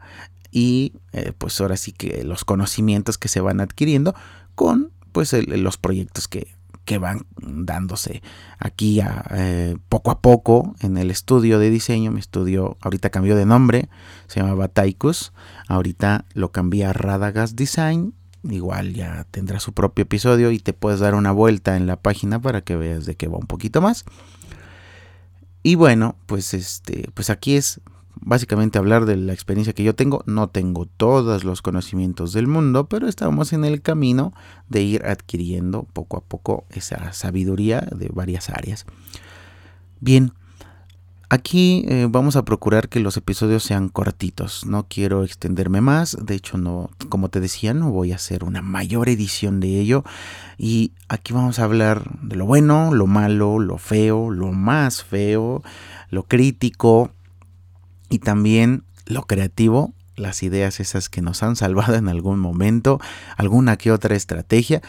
y 0.55 0.93
eh, 1.13 1.33
pues 1.37 1.61
ahora 1.61 1.77
sí 1.77 1.91
que 1.91 2.23
los 2.23 2.45
conocimientos 2.45 3.19
que 3.19 3.27
se 3.27 3.41
van 3.41 3.61
adquiriendo 3.61 4.15
con 4.55 4.93
pues 5.11 5.33
los 5.49 5.77
proyectos 5.79 6.29
que, 6.29 6.55
que 6.85 6.99
van 6.99 7.27
dándose 7.37 8.23
aquí 8.61 9.01
eh, 9.33 9.77
poco 9.89 10.13
a 10.13 10.21
poco 10.21 10.77
en 10.81 10.97
el 10.97 11.11
estudio 11.11 11.59
de 11.59 11.71
diseño. 11.71 12.13
Mi 12.13 12.21
estudio 12.21 12.77
ahorita 12.81 13.11
cambió 13.11 13.35
de 13.35 13.47
nombre, 13.47 13.89
se 14.29 14.41
llamaba 14.41 14.69
Taikus, 14.69 15.33
ahorita 15.67 16.25
lo 16.35 16.53
cambié 16.53 16.87
a 16.87 16.93
Radagast 16.93 17.57
Design. 17.57 18.15
Igual 18.49 18.95
ya 18.95 19.27
tendrá 19.33 19.59
su 19.59 19.73
propio 19.73 20.03
episodio 20.03 20.53
y 20.53 20.61
te 20.61 20.73
puedes 20.73 21.01
dar 21.01 21.17
una 21.17 21.33
vuelta 21.33 21.77
en 21.77 21.89
la 21.89 21.97
página 21.97 22.41
para 22.41 22.61
que 22.61 22.77
veas 22.77 23.07
de 23.07 23.17
qué 23.17 23.27
va 23.27 23.39
un 23.39 23.47
poquito 23.47 23.81
más. 23.81 24.05
Y 25.65 25.75
bueno, 25.75 26.15
pues 26.27 26.55
este, 26.55 27.11
pues 27.15 27.31
aquí 27.31 27.57
es 27.57 27.81
básicamente 28.21 28.79
hablar 28.79 29.07
de 29.07 29.17
la 29.17 29.33
experiencia 29.33 29.73
que 29.73 29.85
yo 29.85 29.95
tengo. 29.95 30.23
No 30.27 30.49
tengo 30.49 30.87
todos 30.87 31.45
los 31.45 31.63
conocimientos 31.63 32.33
del 32.33 32.47
mundo, 32.47 32.89
pero 32.89 33.09
estamos 33.09 33.53
en 33.53 33.65
el 33.65 33.83
camino 33.83 34.33
de 34.69 34.83
ir 34.83 35.05
adquiriendo 35.05 35.85
poco 35.85 36.17
a 36.17 36.21
poco 36.21 36.65
esa 36.71 37.13
sabiduría 37.13 37.81
de 37.81 38.09
varias 38.13 38.51
áreas. 38.51 38.87
Bien, 40.01 40.33
aquí 41.29 41.85
eh, 41.89 42.07
vamos 42.09 42.37
a 42.37 42.45
procurar 42.45 42.89
que 42.89 43.01
los 43.01 43.17
episodios 43.17 43.63
sean 43.63 43.89
cortitos. 43.89 44.67
No 44.67 44.87
quiero 44.89 45.25
extenderme 45.25 45.81
más. 45.81 46.17
De 46.21 46.35
hecho, 46.35 46.59
no, 46.59 46.91
como 47.09 47.29
te 47.29 47.41
decía, 47.41 47.75
no 47.75 47.91
voy 47.91 48.13
a 48.13 48.17
hacer 48.17 48.45
una 48.45 48.63
mayor 48.63 49.09
edición 49.09 49.61
de 49.61 49.81
ello. 49.81 50.05
Y 50.59 50.93
aquí 51.09 51.33
vamos 51.33 51.59
a 51.59 51.65
hablar 51.65 52.19
de 52.23 52.37
lo 52.37 52.47
bueno, 52.47 52.93
lo 52.95 53.07
malo, 53.07 53.59
lo 53.59 53.79
feo, 53.79 54.31
lo 54.31 54.53
más 54.53 55.03
feo, 55.03 55.63
lo 56.11 56.25
crítico 56.25 57.11
y 58.15 58.21
también 58.21 58.85
lo 59.07 59.23
creativo, 59.23 59.93
las 60.15 60.45
ideas 60.45 60.79
esas 60.79 61.09
que 61.09 61.21
nos 61.21 61.43
han 61.43 61.57
salvado 61.57 61.97
en 61.97 62.09
algún 62.09 62.39
momento, 62.39 63.01
alguna 63.37 63.77
que 63.77 63.91
otra 63.91 64.15
estrategia. 64.15 64.83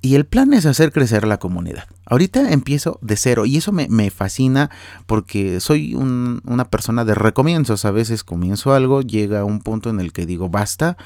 Y 0.00 0.14
el 0.14 0.24
plan 0.24 0.52
es 0.52 0.64
hacer 0.64 0.92
crecer 0.92 1.26
la 1.26 1.38
comunidad. 1.38 1.88
Ahorita 2.06 2.52
empiezo 2.52 3.00
de 3.02 3.16
cero 3.16 3.44
y 3.44 3.56
eso 3.56 3.72
me, 3.72 4.10
fascina 4.10 4.70
porque 5.06 5.58
soy 5.58 5.96
una 5.96 6.64
persona 6.70 7.04
de 7.04 7.16
recomienzos. 7.16 7.84
A 7.84 7.90
veces 7.90 8.22
comienzo 8.22 8.72
algo, 8.72 9.02
llega 9.02 9.44
un 9.44 9.58
punto 9.58 9.90
en 9.90 9.98
el 9.98 10.12
que 10.12 10.26
digo 10.26 10.48
basta, 10.48 10.96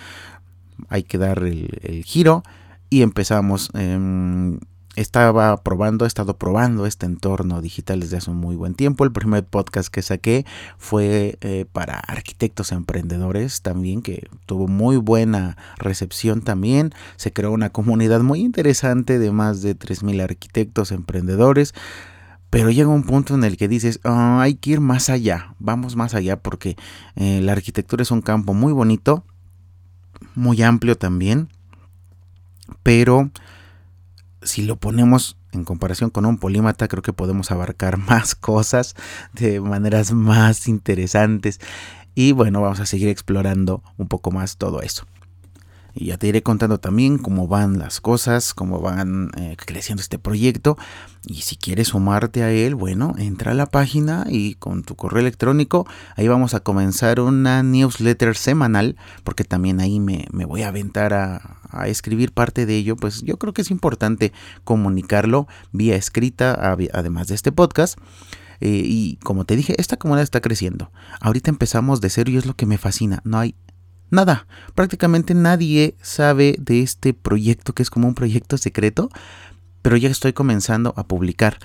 hay 0.90 1.04
que 1.04 1.16
dar 1.16 1.44
el, 1.44 2.04
giro 2.04 2.42
y 2.90 3.00
empezamos. 3.00 3.70
Em, 3.72 4.58
estaba 5.00 5.56
probando, 5.62 6.04
he 6.04 6.08
estado 6.08 6.36
probando 6.36 6.84
este 6.84 7.06
entorno 7.06 7.62
digital 7.62 8.00
desde 8.00 8.16
hace 8.16 8.30
un 8.30 8.38
muy 8.38 8.56
buen 8.56 8.74
tiempo. 8.74 9.04
El 9.04 9.12
primer 9.12 9.44
podcast 9.44 9.88
que 9.88 10.02
saqué 10.02 10.44
fue 10.76 11.38
eh, 11.40 11.66
para 11.72 12.00
arquitectos 12.00 12.72
emprendedores 12.72 13.62
también, 13.62 14.02
que 14.02 14.28
tuvo 14.46 14.66
muy 14.66 14.96
buena 14.96 15.56
recepción 15.76 16.42
también. 16.42 16.92
Se 17.16 17.32
creó 17.32 17.52
una 17.52 17.70
comunidad 17.70 18.20
muy 18.22 18.40
interesante 18.40 19.20
de 19.20 19.30
más 19.30 19.62
de 19.62 19.78
3.000 19.78 20.20
arquitectos 20.20 20.90
emprendedores. 20.90 21.74
Pero 22.50 22.70
llega 22.70 22.88
un 22.88 23.04
punto 23.04 23.34
en 23.34 23.44
el 23.44 23.56
que 23.56 23.68
dices, 23.68 24.00
ah, 24.04 24.40
hay 24.40 24.54
que 24.54 24.70
ir 24.70 24.80
más 24.80 25.10
allá, 25.10 25.54
vamos 25.58 25.96
más 25.96 26.14
allá 26.14 26.40
porque 26.40 26.76
eh, 27.14 27.40
la 27.42 27.52
arquitectura 27.52 28.02
es 28.02 28.10
un 28.10 28.22
campo 28.22 28.54
muy 28.54 28.72
bonito, 28.72 29.22
muy 30.34 30.62
amplio 30.62 30.96
también, 30.96 31.50
pero 32.82 33.30
si 34.42 34.62
lo 34.62 34.76
ponemos 34.76 35.36
en 35.52 35.64
comparación 35.64 36.10
con 36.10 36.26
un 36.26 36.38
polímata, 36.38 36.88
creo 36.88 37.02
que 37.02 37.12
podemos 37.12 37.50
abarcar 37.50 37.96
más 37.98 38.34
cosas 38.34 38.94
de 39.32 39.60
maneras 39.60 40.12
más 40.12 40.68
interesantes. 40.68 41.60
Y 42.14 42.32
bueno, 42.32 42.60
vamos 42.60 42.80
a 42.80 42.86
seguir 42.86 43.08
explorando 43.08 43.82
un 43.96 44.08
poco 44.08 44.30
más 44.30 44.56
todo 44.56 44.82
eso. 44.82 45.06
Y 46.00 46.06
ya 46.06 46.16
te 46.16 46.28
iré 46.28 46.44
contando 46.44 46.78
también 46.78 47.18
cómo 47.18 47.48
van 47.48 47.80
las 47.80 48.00
cosas, 48.00 48.54
cómo 48.54 48.80
van 48.80 49.32
eh, 49.36 49.56
creciendo 49.58 50.00
este 50.00 50.16
proyecto. 50.20 50.78
Y 51.26 51.42
si 51.42 51.56
quieres 51.56 51.88
sumarte 51.88 52.44
a 52.44 52.52
él, 52.52 52.76
bueno, 52.76 53.16
entra 53.18 53.50
a 53.50 53.54
la 53.54 53.66
página 53.66 54.24
y 54.28 54.54
con 54.54 54.84
tu 54.84 54.94
correo 54.94 55.18
electrónico, 55.20 55.88
ahí 56.14 56.28
vamos 56.28 56.54
a 56.54 56.60
comenzar 56.60 57.18
una 57.18 57.64
newsletter 57.64 58.36
semanal, 58.36 58.94
porque 59.24 59.42
también 59.42 59.80
ahí 59.80 59.98
me, 59.98 60.28
voy 60.30 60.62
a 60.62 60.68
aventar 60.68 61.14
a, 61.14 61.56
escribir 61.86 62.32
parte 62.32 62.64
de 62.64 62.76
ello. 62.76 62.94
Pues 62.94 63.22
yo 63.22 63.36
creo 63.36 63.52
que 63.52 63.62
es 63.62 63.72
importante 63.72 64.32
comunicarlo 64.62 65.48
vía 65.72 65.96
escrita, 65.96 66.76
además 66.92 67.26
de 67.26 67.34
este 67.34 67.50
podcast. 67.50 67.98
Eh, 68.60 68.82
y 68.84 69.16
como 69.16 69.44
te 69.44 69.56
dije, 69.56 69.74
esta 69.78 69.96
comunidad 69.96 70.22
está 70.22 70.40
creciendo. 70.40 70.92
Ahorita 71.20 71.50
empezamos 71.50 72.00
de 72.00 72.10
cero 72.10 72.30
y 72.30 72.36
es 72.36 72.46
lo 72.46 72.54
que 72.54 72.66
me 72.66 72.78
fascina. 72.78 73.20
No 73.24 73.38
hay 73.38 73.56
Nada, 74.10 74.46
prácticamente 74.74 75.34
nadie 75.34 75.94
sabe 76.00 76.56
de 76.58 76.82
este 76.82 77.12
proyecto 77.12 77.74
que 77.74 77.82
es 77.82 77.90
como 77.90 78.08
un 78.08 78.14
proyecto 78.14 78.56
secreto, 78.56 79.10
pero 79.82 79.96
ya 79.96 80.08
estoy 80.08 80.32
comenzando 80.32 80.94
a 80.96 81.06
publicar. 81.06 81.58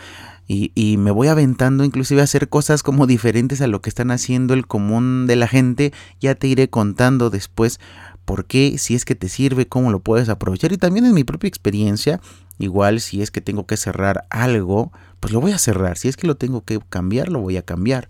Y, 0.46 0.98
me 0.98 1.12
voy 1.12 1.30
aventando 1.30 1.86
inclusive 1.86 2.20
a 2.20 2.26
hacer 2.26 2.50
cosas 2.50 2.84
como 2.84 3.08
diferentes 3.08 3.62
a 3.62 3.68
lo 3.68 3.82
que 3.82 3.90
están 3.90 4.12
haciendo 4.12 4.54
el 4.54 4.68
común 4.68 5.26
de 5.26 5.38
la 5.38 5.48
gente. 5.48 5.94
Ya 6.20 6.36
te 6.36 6.48
iré 6.48 6.70
contando 6.70 7.30
después 7.30 7.80
por 8.26 8.46
qué, 8.46 8.78
si 8.78 8.94
es 8.94 9.06
que 9.06 9.16
te 9.16 9.30
sirve, 9.30 9.68
cómo 9.68 9.90
lo 9.90 10.02
puedes 10.02 10.28
aprovechar. 10.28 10.74
Y 10.74 10.78
también 10.78 11.06
en 11.06 11.14
mi 11.14 11.24
propia 11.24 11.48
experiencia, 11.48 12.20
igual 12.60 13.00
si 13.00 13.22
es 13.22 13.32
que 13.32 13.40
tengo 13.40 13.66
que 13.66 13.78
cerrar 13.78 14.26
algo, 14.30 14.92
pues 15.22 15.34
lo 15.34 15.40
voy 15.40 15.54
a 15.54 15.58
cerrar. 15.58 15.98
Si 15.98 16.10
es 16.10 16.18
que 16.18 16.28
lo 16.28 16.36
tengo 16.36 16.64
que 16.66 16.80
cambiar, 16.90 17.30
lo 17.30 17.40
voy 17.40 17.56
a 17.56 17.64
cambiar. 17.64 18.10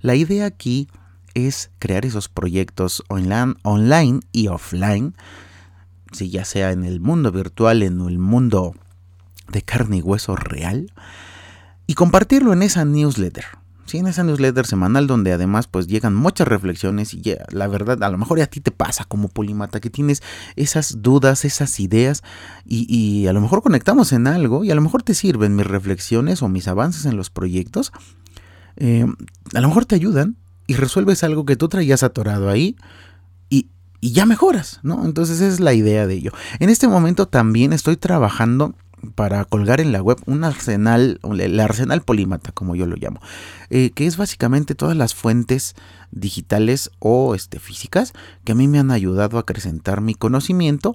La 0.00 0.14
idea 0.14 0.46
aquí 0.46 0.88
es 1.34 1.70
crear 1.78 2.06
esos 2.06 2.28
proyectos 2.28 3.02
online, 3.08 3.54
online 3.62 4.20
y 4.32 4.48
offline, 4.48 5.14
si 6.12 6.30
ya 6.30 6.44
sea 6.44 6.72
en 6.72 6.84
el 6.84 7.00
mundo 7.00 7.32
virtual, 7.32 7.82
en 7.82 8.00
el 8.00 8.18
mundo 8.18 8.74
de 9.48 9.62
carne 9.62 9.98
y 9.98 10.02
hueso 10.02 10.36
real, 10.36 10.92
y 11.86 11.94
compartirlo 11.94 12.52
en 12.52 12.62
esa 12.62 12.84
newsletter. 12.84 13.44
Sí, 13.86 13.98
en 13.98 14.06
esa 14.06 14.24
newsletter 14.24 14.64
semanal 14.64 15.06
donde 15.06 15.32
además 15.32 15.66
pues 15.66 15.86
llegan 15.86 16.14
muchas 16.14 16.48
reflexiones 16.48 17.12
y 17.12 17.22
la 17.50 17.66
verdad 17.66 18.02
a 18.02 18.08
lo 18.08 18.16
mejor 18.16 18.40
a 18.40 18.46
ti 18.46 18.60
te 18.60 18.70
pasa 18.70 19.04
como 19.04 19.28
polimata 19.28 19.78
que 19.78 19.90
tienes 19.90 20.22
esas 20.56 21.02
dudas, 21.02 21.44
esas 21.44 21.78
ideas 21.80 22.22
y, 22.64 23.26
a 23.26 23.34
lo 23.34 23.42
mejor 23.42 23.62
conectamos 23.62 24.12
en 24.12 24.26
algo 24.26 24.64
y 24.64 24.70
a 24.70 24.74
lo 24.74 24.80
mejor 24.80 25.02
te 25.02 25.12
sirven 25.12 25.54
mis 25.54 25.66
reflexiones 25.66 26.42
o 26.42 26.48
mis 26.48 26.66
avances 26.66 27.04
en 27.04 27.18
los 27.18 27.28
proyectos. 27.28 27.92
Eh, 28.76 29.06
a 29.52 29.60
lo 29.60 29.68
mejor 29.68 29.84
te 29.84 29.96
ayudan 29.96 30.38
y 30.66 30.74
resuelves 30.74 31.24
algo 31.24 31.44
que 31.44 31.56
tú 31.56 31.68
traías 31.68 32.02
atorado 32.02 32.48
ahí 32.48 32.76
y, 33.50 33.68
ya 34.00 34.26
mejoras, 34.26 34.80
¿no? 34.82 35.02
Entonces 35.06 35.40
esa 35.40 35.46
es 35.46 35.60
la 35.60 35.72
idea 35.72 36.06
de 36.06 36.14
ello. 36.14 36.32
En 36.58 36.68
este 36.68 36.88
momento 36.88 37.26
también 37.26 37.72
estoy 37.72 37.96
trabajando 37.96 38.74
para 39.14 39.44
colgar 39.46 39.80
en 39.80 39.92
la 39.92 40.02
web 40.02 40.18
un 40.26 40.44
arsenal, 40.44 41.20
el 41.38 41.60
arsenal 41.60 42.02
polímata, 42.02 42.52
como 42.52 42.76
yo 42.76 42.86
lo 42.86 42.96
llamo, 42.96 43.20
eh, 43.70 43.90
que 43.94 44.06
es 44.06 44.18
básicamente 44.18 44.74
todas 44.74 44.96
las 44.96 45.14
fuentes 45.14 45.74
digitales 46.10 46.90
o 46.98 47.34
este, 47.34 47.58
físicas 47.60 48.12
que 48.44 48.52
a 48.52 48.54
mí 48.54 48.68
me 48.68 48.78
han 48.78 48.90
ayudado 48.90 49.38
a 49.38 49.40
acrecentar 49.40 50.02
mi 50.02 50.14
conocimiento 50.14 50.94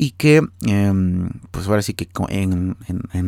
y 0.00 0.12
que 0.12 0.40
em, 0.62 1.28
pues 1.50 1.68
ahora 1.68 1.82
sí 1.82 1.92
que 1.92 2.08
en, 2.30 2.74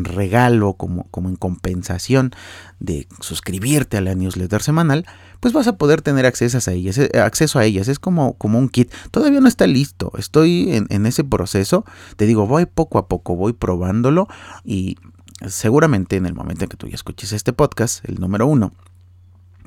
regalo 0.05 0.73
como, 0.73 1.05
como 1.11 1.29
en 1.29 1.37
compensación 1.37 2.33
de 2.81 3.07
suscribirte 3.21 3.99
a 3.99 4.01
la 4.01 4.15
newsletter 4.15 4.63
semanal 4.63 5.05
pues 5.41 5.53
vas 5.53 5.67
a 5.67 5.77
poder 5.77 6.01
tener 6.01 6.25
acceso 6.25 6.59
a 6.71 6.73
ellas, 6.73 6.99
acceso 7.15 7.59
a 7.59 7.67
ellas. 7.67 7.89
Es 7.89 7.99
como, 7.99 8.35
como 8.35 8.59
un 8.59 8.71
kit. 8.71 8.91
Todavía 9.11 9.41
no 9.41 9.49
está 9.49 9.67
listo. 9.67 10.13
Estoy 10.17 10.71
en, 10.73 10.87
en 10.89 11.05
ese 11.05 11.25
proceso. 11.25 11.85
Te 12.17 12.27
digo, 12.27 12.47
voy 12.47 12.65
poco 12.65 12.99
a 12.99 13.07
poco, 13.07 13.37
voy 13.37 13.53
probándolo 13.53 14.29
y 14.65 14.97
seguramente 15.47 16.17
en 16.17 16.25
el 16.25 16.35
momento 16.35 16.65
en 16.65 16.71
que 16.71 16.77
tú 16.79 16.87
ya 16.89 16.95
escuches 16.95 17.33
este 17.33 17.53
podcast, 17.53 18.03
el 18.09 18.19
número 18.19 18.47
uno, 18.47 18.73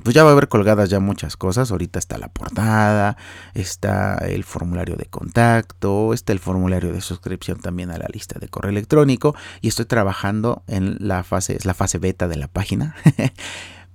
pues 0.06 0.14
ya 0.14 0.22
va 0.22 0.30
a 0.30 0.32
haber 0.34 0.46
colgadas 0.46 0.88
ya 0.88 1.00
muchas 1.00 1.36
cosas. 1.36 1.72
Ahorita 1.72 1.98
está 1.98 2.16
la 2.16 2.28
portada, 2.28 3.16
está 3.54 4.14
el 4.18 4.44
formulario 4.44 4.94
de 4.94 5.06
contacto, 5.06 6.14
está 6.14 6.32
el 6.32 6.38
formulario 6.38 6.92
de 6.92 7.00
suscripción 7.00 7.58
también 7.58 7.90
a 7.90 7.98
la 7.98 8.06
lista 8.12 8.38
de 8.38 8.46
correo 8.46 8.70
electrónico 8.70 9.34
y 9.62 9.66
estoy 9.66 9.86
trabajando 9.86 10.62
en 10.68 10.96
la 11.00 11.24
fase, 11.24 11.56
es 11.56 11.64
la 11.64 11.74
fase 11.74 11.98
beta 11.98 12.28
de 12.28 12.36
la 12.36 12.46
página. 12.46 12.94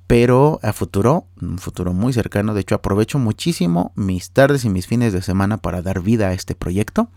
Pero 0.07 0.59
a 0.63 0.73
futuro, 0.73 1.27
un 1.41 1.59
futuro 1.59 1.93
muy 1.93 2.11
cercano, 2.11 2.53
de 2.53 2.59
hecho 2.59 2.75
aprovecho 2.75 3.17
muchísimo 3.17 3.93
mis 3.95 4.31
tardes 4.31 4.65
y 4.65 4.69
mis 4.69 4.87
fines 4.87 5.13
de 5.13 5.21
semana 5.21 5.59
para 5.59 5.81
dar 5.81 6.01
vida 6.01 6.27
a 6.27 6.33
este 6.33 6.55
proyecto 6.55 7.07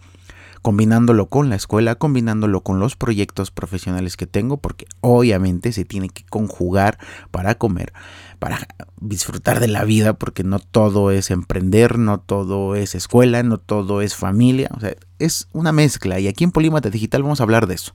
combinándolo 0.65 1.27
con 1.27 1.51
la 1.51 1.57
escuela, 1.57 1.97
combinándolo 1.97 2.63
con 2.63 2.81
los 2.81 2.97
proyectos 2.97 3.51
profesionales 3.51 4.17
que 4.17 4.27
tengo, 4.27 4.57
porque 4.57 4.87
obviamente 5.03 5.73
se 5.73 5.85
tiene 5.85 6.09
que 6.09 6.25
conjugar 6.25 6.99
para 7.31 7.57
comer, 7.57 7.93
para 8.39 8.67
disfrutar 8.99 9.61
de 9.61 9.69
la 9.69 9.85
vida, 9.85 10.15
porque 10.15 10.43
no 10.43 10.61
todo 10.61 11.11
es 11.11 11.31
emprender, 11.31 11.99
no 11.99 12.19
todo 12.19 12.77
es 12.77 12.95
escuela, 12.95 13.43
no 13.43 13.59
todo 13.59 14.01
es 14.01 14.17
familia, 14.17 14.71
o 14.75 14.81
sea, 14.81 14.97
es 15.19 15.49
una 15.53 15.71
mezcla. 15.71 16.19
Y 16.19 16.29
aquí 16.29 16.45
en 16.45 16.51
Polímata 16.51 16.89
Digital 16.89 17.23
vamos 17.25 17.41
a 17.41 17.43
hablar 17.43 17.67
de 17.67 17.75
eso, 17.75 17.95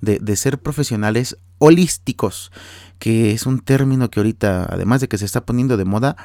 de, 0.00 0.18
de 0.18 0.36
ser 0.36 0.58
profesionales 0.58 1.36
holísticos, 1.58 2.50
que 2.98 3.32
es 3.32 3.44
un 3.44 3.60
término 3.60 4.08
que 4.08 4.20
ahorita, 4.20 4.66
además 4.70 5.02
de 5.02 5.08
que 5.08 5.18
se 5.18 5.26
está 5.26 5.44
poniendo 5.44 5.76
de 5.76 5.84
moda, 5.84 6.16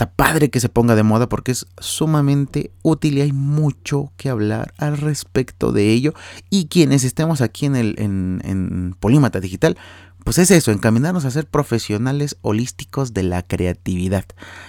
está 0.00 0.12
padre 0.14 0.48
que 0.48 0.60
se 0.60 0.70
ponga 0.70 0.94
de 0.94 1.02
moda 1.02 1.28
porque 1.28 1.52
es 1.52 1.66
sumamente 1.78 2.70
útil 2.80 3.18
y 3.18 3.20
hay 3.20 3.32
mucho 3.32 4.12
que 4.16 4.30
hablar 4.30 4.72
al 4.78 4.96
respecto 4.96 5.72
de 5.72 5.90
ello. 5.90 6.14
Y 6.48 6.68
quienes 6.68 7.04
estemos 7.04 7.42
aquí 7.42 7.66
en, 7.66 7.76
el, 7.76 7.96
en, 7.98 8.96
Polímata 8.98 9.40
Digital, 9.40 9.76
pues 10.24 10.38
es 10.38 10.50
eso, 10.52 10.72
encaminarnos 10.72 11.26
a 11.26 11.30
ser 11.30 11.46
profesionales 11.46 12.38
holísticos 12.40 13.12
de 13.12 13.24
la 13.24 13.42
creatividad 13.42 14.24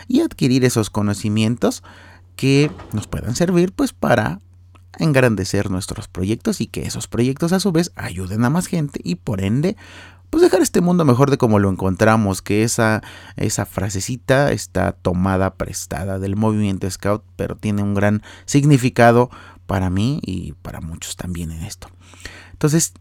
y 0.09 0.19
adquirir 0.19 0.65
esos 0.65 0.89
conocimientos 0.89 1.81
que 2.35 2.69
nos 2.91 3.07
puedan 3.07 3.33
servir 3.33 3.71
pues 3.71 3.93
para 3.93 4.41
engrandecer 4.99 5.71
nuestros 5.71 6.09
proyectos 6.09 6.59
y 6.59 6.67
que 6.67 6.81
esos 6.81 7.07
proyectos 7.07 7.53
a 7.53 7.61
su 7.61 7.71
vez 7.71 7.93
ayuden 7.95 8.43
a 8.43 8.49
más 8.49 8.67
gente 8.67 8.99
y 9.01 9.15
por 9.15 9.41
ende 9.41 9.77
pues 10.31 10.41
dejar 10.41 10.61
este 10.61 10.81
mundo 10.81 11.05
mejor 11.05 11.29
de 11.29 11.37
como 11.37 11.59
lo 11.59 11.69
encontramos, 11.69 12.41
que 12.41 12.63
esa, 12.63 13.03
esa 13.35 13.65
frasecita 13.67 14.51
está 14.51 14.93
tomada, 14.93 15.55
prestada 15.55 16.17
del 16.17 16.35
movimiento 16.35 16.89
Scout, 16.89 17.23
pero 17.35 17.55
tiene 17.55 17.83
un 17.83 17.93
gran 17.93 18.23
significado 18.45 19.29
para 19.67 19.89
mí 19.89 20.19
y 20.23 20.53
para 20.53 20.81
muchos 20.81 21.17
también 21.17 21.51
en 21.51 21.63
esto. 21.63 21.89
Entonces, 22.53 22.93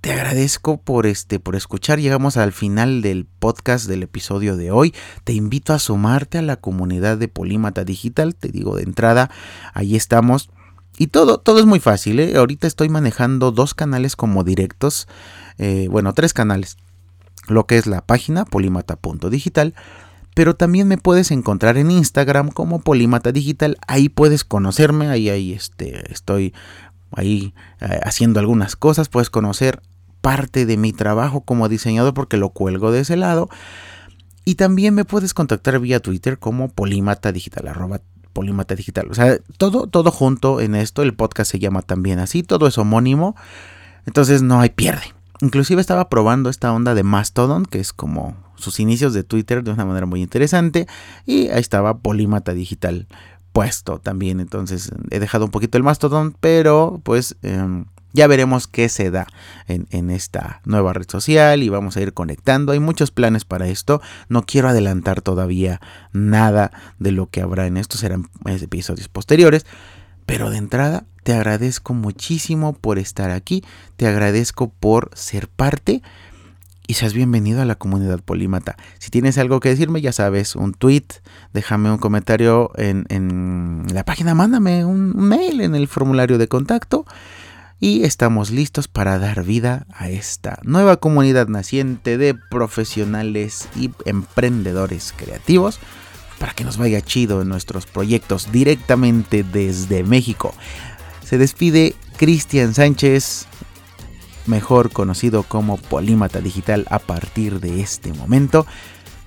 te 0.00 0.12
agradezco 0.12 0.80
por 0.80 1.06
este 1.06 1.40
por 1.40 1.56
escuchar. 1.56 1.98
Llegamos 1.98 2.36
al 2.36 2.52
final 2.52 3.02
del 3.02 3.26
podcast 3.26 3.86
del 3.86 4.04
episodio 4.04 4.56
de 4.56 4.70
hoy. 4.70 4.94
Te 5.24 5.32
invito 5.32 5.74
a 5.74 5.78
sumarte 5.78 6.38
a 6.38 6.42
la 6.42 6.56
comunidad 6.56 7.18
de 7.18 7.28
Polímata 7.28 7.84
Digital. 7.84 8.34
Te 8.34 8.48
digo 8.48 8.76
de 8.76 8.84
entrada, 8.84 9.30
ahí 9.74 9.96
estamos. 9.96 10.50
Y 10.98 11.06
todo, 11.06 11.38
todo 11.38 11.60
es 11.60 11.66
muy 11.66 11.78
fácil. 11.78 12.18
¿eh? 12.18 12.36
Ahorita 12.36 12.66
estoy 12.66 12.88
manejando 12.88 13.52
dos 13.52 13.72
canales 13.72 14.16
como 14.16 14.42
directos. 14.42 15.06
Eh, 15.56 15.86
bueno, 15.90 16.12
tres 16.12 16.34
canales. 16.34 16.76
Lo 17.46 17.66
que 17.66 17.78
es 17.78 17.86
la 17.86 18.04
página 18.04 18.44
polimata.digital. 18.44 19.74
Pero 20.34 20.54
también 20.54 20.88
me 20.88 20.98
puedes 20.98 21.30
encontrar 21.30 21.78
en 21.78 21.90
Instagram 21.90 22.50
como 22.50 22.80
Polimata 22.80 23.32
Digital. 23.32 23.76
Ahí 23.86 24.08
puedes 24.08 24.44
conocerme. 24.44 25.08
Ahí, 25.08 25.30
ahí 25.30 25.52
este, 25.52 26.12
estoy 26.12 26.52
ahí 27.12 27.54
eh, 27.80 28.00
haciendo 28.02 28.40
algunas 28.40 28.76
cosas. 28.76 29.08
Puedes 29.08 29.30
conocer 29.30 29.80
parte 30.20 30.66
de 30.66 30.76
mi 30.76 30.92
trabajo 30.92 31.42
como 31.42 31.68
diseñador 31.68 32.12
porque 32.12 32.36
lo 32.36 32.50
cuelgo 32.50 32.90
de 32.90 33.00
ese 33.00 33.16
lado. 33.16 33.48
Y 34.44 34.56
también 34.56 34.94
me 34.94 35.04
puedes 35.04 35.34
contactar 35.34 35.78
vía 35.78 36.00
Twitter 36.00 36.38
como 36.38 36.68
Polimata 36.68 37.32
Digital, 37.32 37.68
Polimata 38.32 38.74
Digital. 38.74 39.08
O 39.10 39.14
sea, 39.14 39.38
todo, 39.56 39.86
todo 39.86 40.10
junto 40.10 40.60
en 40.60 40.74
esto. 40.74 41.02
El 41.02 41.14
podcast 41.14 41.50
se 41.50 41.58
llama 41.58 41.82
también 41.82 42.18
así. 42.18 42.42
Todo 42.42 42.66
es 42.66 42.78
homónimo. 42.78 43.36
Entonces 44.06 44.42
no 44.42 44.60
hay 44.60 44.70
pierde. 44.70 45.02
Inclusive 45.40 45.80
estaba 45.80 46.08
probando 46.08 46.50
esta 46.50 46.72
onda 46.72 46.94
de 46.94 47.02
Mastodon, 47.02 47.64
que 47.64 47.78
es 47.78 47.92
como 47.92 48.36
sus 48.56 48.80
inicios 48.80 49.14
de 49.14 49.22
Twitter 49.22 49.62
de 49.62 49.70
una 49.70 49.84
manera 49.84 50.06
muy 50.06 50.22
interesante. 50.22 50.86
Y 51.26 51.48
ahí 51.48 51.60
estaba 51.60 51.98
Polímata 51.98 52.52
Digital 52.52 53.06
puesto 53.52 53.98
también. 53.98 54.40
Entonces 54.40 54.90
he 55.10 55.20
dejado 55.20 55.44
un 55.44 55.50
poquito 55.50 55.78
el 55.78 55.84
Mastodon, 55.84 56.34
pero 56.40 57.00
pues 57.04 57.36
em, 57.42 57.86
ya 58.18 58.26
veremos 58.26 58.66
qué 58.66 58.88
se 58.88 59.10
da 59.10 59.28
en, 59.68 59.86
en, 59.90 60.10
esta 60.10 60.60
nueva 60.64 60.92
red 60.92 61.08
social 61.08 61.62
y 61.62 61.68
vamos 61.68 61.96
a 61.96 62.00
ir 62.00 62.12
conectando. 62.12 62.72
Hay 62.72 62.80
muchos 62.80 63.12
planes 63.12 63.44
para 63.44 63.68
esto. 63.68 64.02
No 64.28 64.42
quiero 64.42 64.68
adelantar 64.68 65.22
todavía 65.22 65.80
nada 66.12 66.72
de 66.98 67.12
lo 67.12 67.30
que 67.30 67.40
habrá 67.40 67.68
en 67.68 67.76
estos. 67.76 68.00
Serán 68.00 68.28
episodios 68.44 69.08
posteriores. 69.08 69.66
Pero 70.26 70.50
de 70.50 70.58
entrada, 70.58 71.04
te 71.22 71.32
agradezco 71.32 71.94
muchísimo 71.94 72.72
por 72.72 72.98
estar 72.98 73.30
aquí, 73.30 73.64
te 73.96 74.06
agradezco 74.06 74.68
por 74.68 75.10
ser 75.14 75.48
parte 75.48 76.02
y 76.86 76.94
seas 76.94 77.12
bienvenido 77.12 77.60
a 77.60 77.66
la 77.66 77.76
comunidad 77.76 78.20
polímata. 78.20 78.76
Si 78.98 79.10
tienes 79.10 79.38
algo 79.38 79.60
que 79.60 79.68
decirme, 79.68 80.00
ya 80.00 80.10
sabes, 80.12 80.56
un 80.56 80.72
tweet, 80.72 81.04
déjame 81.52 81.90
un 81.90 81.98
comentario 81.98 82.70
en, 82.76 83.86
la 83.92 84.04
página, 84.04 84.34
mándame 84.34 84.84
un 84.84 85.14
mail 85.16 85.60
en 85.60 85.74
el 85.74 85.86
formulario 85.86 86.38
de 86.38 86.48
contacto 86.48 87.04
y 87.80 88.04
estamos 88.04 88.50
listos 88.50 88.88
para 88.88 89.18
dar 89.18 89.44
vida 89.44 89.86
a 89.92 90.08
esta 90.08 90.58
nueva 90.62 90.96
comunidad 90.96 91.48
naciente 91.48 92.18
de 92.18 92.34
profesionales 92.34 93.68
y 93.76 93.90
emprendedores 94.04 95.14
creativos 95.16 95.78
para 96.38 96.54
que 96.54 96.64
nos 96.64 96.76
vaya 96.76 97.00
chido 97.00 97.42
en 97.42 97.48
nuestros 97.48 97.86
proyectos 97.86 98.50
directamente 98.50 99.44
desde 99.44 100.02
México. 100.02 100.54
Se 101.24 101.38
despide 101.38 101.94
Cristian 102.16 102.74
Sánchez, 102.74 103.46
mejor 104.46 104.90
conocido 104.90 105.42
como 105.42 105.76
Polímata 105.76 106.40
Digital 106.40 106.86
a 106.90 106.98
partir 106.98 107.60
de 107.60 107.80
este 107.80 108.12
momento. 108.12 108.66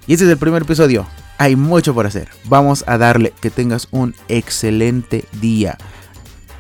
Y 0.08 0.14
este 0.14 0.26
es 0.26 0.32
el 0.32 0.38
primer 0.38 0.64
episodio. 0.64 1.06
Hay 1.38 1.56
mucho 1.56 1.94
por 1.94 2.06
hacer. 2.06 2.30
Vamos 2.46 2.84
a 2.88 2.98
darle 2.98 3.34
que 3.40 3.50
tengas 3.50 3.88
un 3.92 4.16
excelente 4.28 5.26
día. 5.40 5.78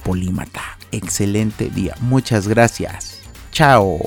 Polímata, 0.04 0.77
excelente 0.91 1.69
día. 1.69 1.95
Muchas 1.99 2.47
gracias. 2.47 3.19
Chao. 3.51 3.99